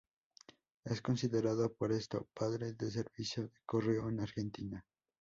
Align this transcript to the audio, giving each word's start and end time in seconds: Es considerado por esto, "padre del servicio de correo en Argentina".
Es 0.83 0.99
considerado 0.99 1.75
por 1.75 1.91
esto, 1.91 2.27
"padre 2.33 2.73
del 2.73 2.89
servicio 2.91 3.43
de 3.43 3.51
correo 3.67 4.09
en 4.09 4.21
Argentina". 4.21 4.83